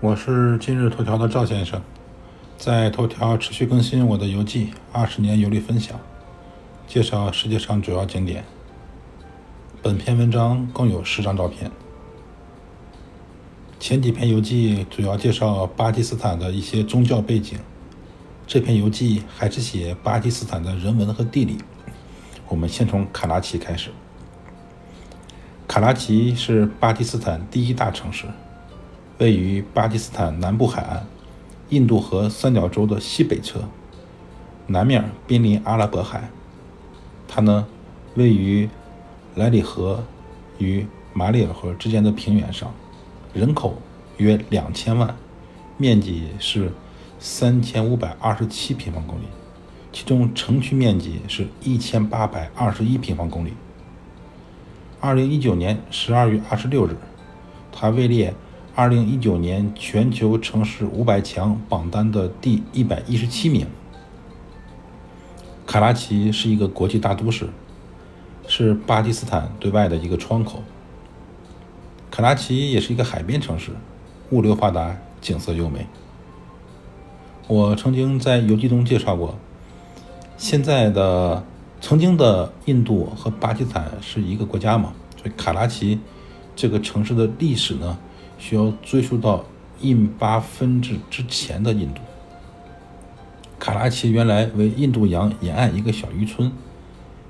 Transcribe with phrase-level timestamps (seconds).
[0.00, 1.82] 我是今日头条的赵先生，
[2.56, 5.98] 在头条持续更新我的游记，二十年游历分享，
[6.86, 8.44] 介绍世界上主要景点。
[9.82, 11.68] 本篇文章共有十张照片。
[13.80, 17.58] 前几篇游记主要介绍巴基斯坦的一些宗教背景，
[18.46, 21.58] 这篇游记还是写巴基斯坦的人文和地理。
[22.46, 23.90] 我们先从卡拉奇开始。
[25.66, 28.26] 卡拉奇是巴基斯坦第一大城市。
[29.18, 31.04] 位于巴基斯坦南部海岸，
[31.70, 33.64] 印度河三角洲的西北侧，
[34.68, 36.30] 南面濒临阿拉伯海。
[37.26, 37.66] 它呢，
[38.14, 38.68] 位于
[39.34, 40.04] 莱里河
[40.58, 42.72] 与马里尔河之间的平原上，
[43.34, 43.82] 人口
[44.18, 45.16] 约两千万，
[45.76, 46.70] 面积是
[47.18, 49.24] 三千五百二十七平方公里，
[49.92, 53.54] 其中城区面积是一千八百二十一平方公里。
[55.00, 56.96] 二零一九年十二月二十六日，
[57.72, 58.32] 它位列。
[58.78, 63.66] 二零一九年全球城市五百强榜单的第一百一十七名。
[65.66, 67.48] 卡拉奇是一个国际大都市，
[68.46, 70.62] 是巴基斯坦对外的一个窗口。
[72.08, 73.72] 卡拉奇也是一个海边城市，
[74.30, 75.84] 物流发达，景色优美。
[77.48, 79.36] 我曾经在游记中介绍过，
[80.36, 81.44] 现在的
[81.80, 85.98] 曾经的印度和巴基斯坦是一个国家嘛，所以卡拉奇
[86.54, 87.98] 这个城市的历史呢？
[88.38, 89.44] 需要追溯到
[89.80, 92.00] 印巴分治之前的印度。
[93.58, 96.50] 卡拉奇原来为印度洋沿岸一个小渔村。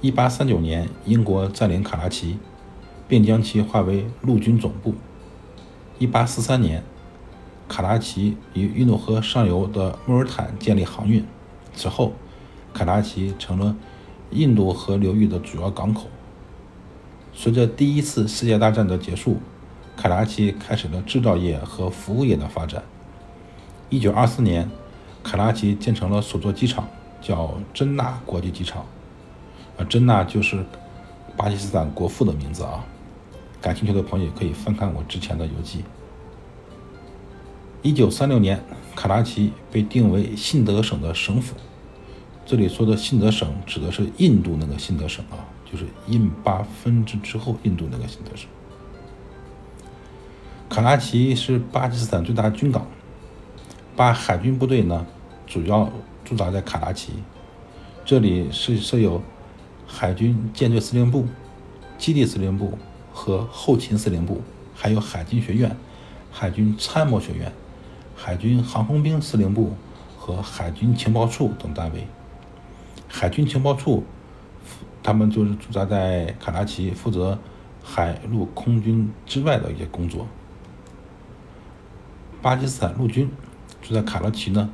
[0.00, 2.38] 1839年，英国占领卡拉奇，
[3.06, 4.94] 并将其划为陆军总部。
[6.00, 6.82] 1843年，
[7.68, 11.24] 卡拉奇与运动河上游的穆尔坦建立航运。
[11.74, 12.12] 此后，
[12.72, 13.76] 卡拉奇成了
[14.30, 16.06] 印度河流域的主要港口。
[17.32, 19.38] 随着第一次世界大战的结束。
[19.96, 22.82] 卡拉奇开始了制造业和服务业的发展。
[23.88, 24.68] 一九二四年，
[25.22, 26.88] 卡拉奇建成了首座机场，
[27.20, 28.86] 叫真纳国际机场。
[29.76, 30.64] 啊，真纳就是
[31.36, 32.84] 巴基斯坦国父的名字啊。
[33.60, 35.84] 感兴趣的朋友可以翻看我之前的游记。
[37.82, 38.62] 一九三六年，
[38.96, 41.54] 卡拉奇被定为信德省的省府。
[42.44, 48.48] 这里说的信德省指的是印度那个信德省啊，就是印巴分治之后印度那个信德省。
[50.72, 52.86] 卡拉奇是巴基斯坦最大军港，
[53.94, 55.04] 巴海军部队呢
[55.46, 55.92] 主要
[56.24, 57.12] 驻扎在卡拉奇，
[58.06, 59.20] 这里是设有
[59.86, 61.26] 海军舰队司令部、
[61.98, 62.78] 基地司令部
[63.12, 64.40] 和后勤司令部，
[64.74, 65.76] 还有海军学院、
[66.30, 67.52] 海军参谋学院、
[68.16, 69.74] 海军航空兵司令部
[70.16, 72.06] 和海军情报处等单位。
[73.06, 74.04] 海军情报处，
[75.02, 77.38] 他们就是驻扎在卡拉奇，负责
[77.82, 80.26] 海陆空军之外的一些工作。
[82.42, 83.30] 巴基斯坦陆军
[83.80, 84.68] 住在卡拉奇呢，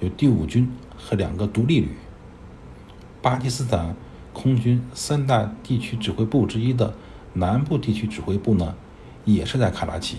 [0.00, 1.90] 有第五军和两个独立旅。
[3.22, 3.94] 巴基斯坦
[4.32, 6.92] 空军三大地区指挥部之一的
[7.34, 8.74] 南部地区指挥部呢，
[9.24, 10.18] 也是在卡拉奇。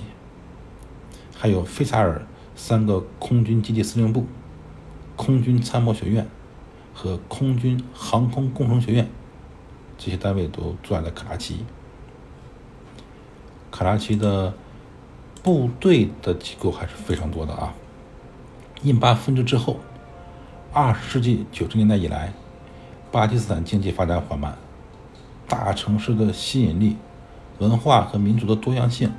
[1.35, 2.25] 还有费萨尔
[2.55, 4.25] 三个空军基地司令部、
[5.17, 6.25] 空军参谋学院
[6.93, 9.09] 和空军航空工程学院，
[9.97, 11.65] 这些单位都住在卡拉奇。
[13.69, 14.53] 卡拉奇的。
[15.45, 17.71] 部队的机构还是非常多的啊。
[18.81, 19.79] 印巴分治之后，
[20.73, 22.33] 二十世纪九十年代以来，
[23.11, 24.57] 巴基斯坦经济发展缓慢，
[25.47, 26.97] 大城市的吸引力、
[27.59, 29.11] 文化和民族的多样性，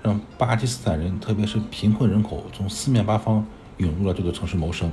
[0.00, 3.44] 让巴基斯坦人，特别是贫困人口，从四面八方
[3.78, 4.92] 涌入了这座城市谋生。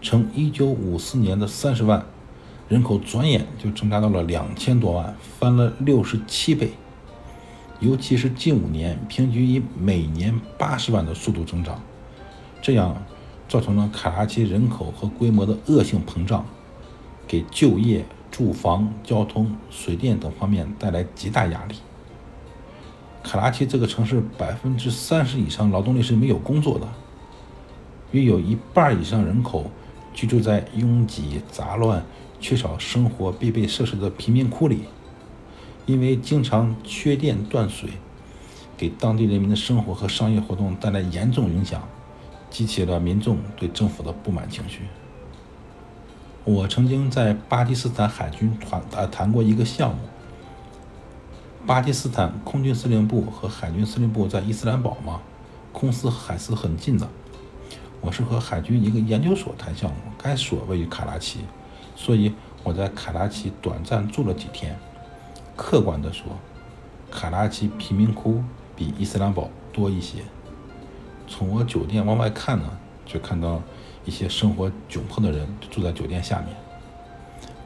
[0.00, 2.06] 从一九五四年的三十万
[2.68, 6.70] 人口，转眼就增加到了两千多万，翻了六十七倍。
[7.80, 11.80] 尤其是近五年，平均以每年八十万的速度增长，
[12.60, 13.00] 这样
[13.48, 16.44] 造成了卡拉奇人口和规模的恶性膨胀，
[17.26, 21.76] 给就业、住房、交通、水电等方面带来极大压力。
[23.22, 26.88] 卡拉奇这个城市百分之三十以上劳动力是没有工作的，
[28.10, 29.70] 约有一半以上人口
[30.12, 32.02] 居住在拥挤、杂乱、
[32.40, 34.80] 缺少生活必备设施的贫民窟里。
[35.88, 37.88] 因为经常缺电断水，
[38.76, 41.82] 给当地人民的生活和商业活动带来严重影响，
[42.50, 44.82] 激起了民众对政府的不满情绪。
[46.44, 50.02] 我曾经在巴基斯坦海军团呃谈过一个项目。
[51.66, 55.22] 巴基斯坦空军司令部和海军司令部在伊斯兰堡嘛，
[55.72, 57.08] 空司海司很近的。
[58.02, 61.40] 我是和海军一个研究所谈项目，该所位于卡拉奇，
[61.96, 64.78] 所以我在卡拉奇短暂住了几天。
[65.58, 66.24] 客观地说，
[67.10, 68.40] 卡拉奇贫民窟
[68.76, 70.20] 比伊斯兰堡多一些。
[71.26, 73.60] 从我酒店往外看呢，就看到
[74.04, 76.56] 一些生活窘迫的人住在酒店下面。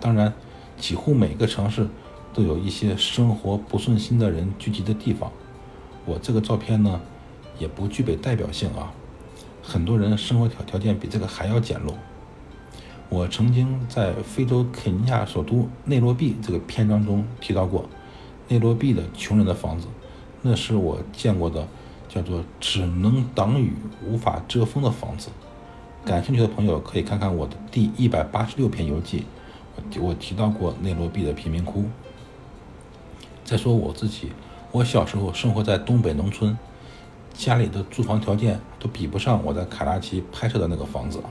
[0.00, 0.32] 当然，
[0.78, 1.86] 几乎每个城市
[2.32, 5.30] 都有一些生活不顺心的人聚集的地方。
[6.06, 6.98] 我这个照片呢，
[7.58, 8.90] 也不具备代表性啊。
[9.62, 11.92] 很多人生活条条件比这个还要简陋。
[13.12, 17.84] 我曾经在非洲肯尼亚首都内罗毕这个篇章中提到过，
[18.48, 19.86] 内罗毕的穷人的房子，
[20.40, 21.68] 那是我见过的
[22.08, 25.28] 叫做只能挡雨无法遮风的房子。
[26.06, 29.26] 感兴趣的朋友可以看看我的第一百八十六篇游记，
[29.76, 31.84] 我我提到过内罗毕的贫民窟。
[33.44, 34.32] 再说我自己，
[34.70, 36.56] 我小时候生活在东北农村。
[37.34, 41.22] 家里的住房条件都比不上我在卡拉奇拍摄的那个房子。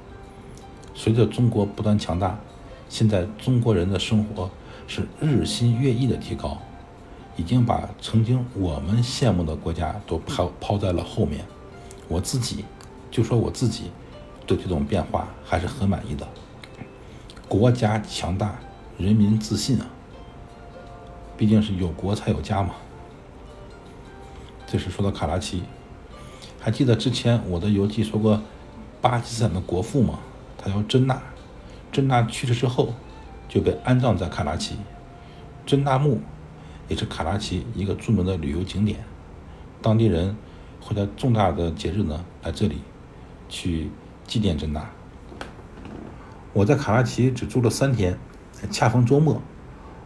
[1.03, 2.37] 随着中国不断强大，
[2.87, 4.47] 现在中国人的生活
[4.85, 6.59] 是日新月异的提高，
[7.35, 11.43] 已经把曾经我们羡慕的国家都抛抛在了后面。
[12.07, 12.65] 我自己
[13.09, 13.85] 就说我自己
[14.45, 16.27] 对这种变化还是很满意的。
[17.47, 18.59] 国家强大，
[18.99, 19.87] 人民自信啊！
[21.35, 22.75] 毕竟是有国才有家嘛。
[24.67, 25.63] 这是说到卡拉奇。
[26.59, 28.39] 还记得之前我的游记说过，
[29.01, 30.19] 巴基斯坦的国父吗？
[30.61, 31.21] 他叫真纳。
[31.91, 32.93] 真纳去世之后，
[33.49, 34.77] 就被安葬在卡拉奇。
[35.65, 36.21] 真纳墓
[36.87, 39.03] 也是卡拉奇一个著名的旅游景点，
[39.81, 40.35] 当地人
[40.79, 42.81] 会在重大的节日呢来这里
[43.49, 43.89] 去
[44.25, 44.89] 祭奠真纳。
[46.53, 48.17] 我在卡拉奇只住了三天，
[48.69, 49.41] 恰逢周末，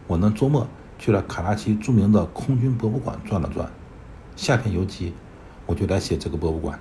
[0.06, 0.66] 我呢周末
[0.98, 3.70] 去了卡拉奇著名的空军博物馆转了转。
[4.34, 5.12] 下篇游记。
[5.68, 6.78] 我就来写这个博物馆。